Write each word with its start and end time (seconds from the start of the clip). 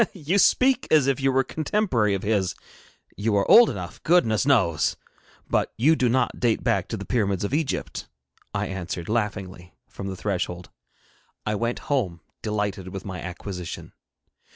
'You 0.13 0.39
speak 0.39 0.87
as 0.89 1.05
if 1.05 1.19
you 1.21 1.31
were 1.31 1.41
a 1.41 1.45
contemporary 1.45 2.15
of 2.15 2.23
his. 2.23 2.55
You 3.17 3.35
are 3.35 3.47
old 3.47 3.69
enough, 3.69 4.01
goodness 4.01 4.47
knows! 4.47 4.97
but 5.47 5.71
you 5.77 5.95
do 5.95 6.09
not 6.09 6.39
date 6.39 6.63
back 6.63 6.87
to 6.87 6.97
the 6.97 7.05
Pyramids 7.05 7.43
of 7.43 7.53
Egypt,' 7.53 8.07
I 8.51 8.65
answered, 8.65 9.07
laughingly, 9.09 9.75
from 9.87 10.07
the 10.07 10.15
threshold. 10.17 10.71
I 11.45 11.53
went 11.53 11.77
home, 11.85 12.21
delighted 12.41 12.87
with 12.87 13.05
my 13.05 13.21
acquisition. 13.21 13.93